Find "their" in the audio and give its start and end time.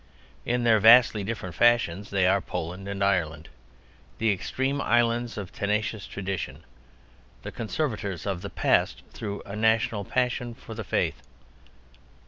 0.63-0.79